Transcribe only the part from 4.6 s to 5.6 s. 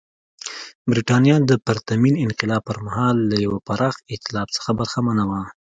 برخمنه وه.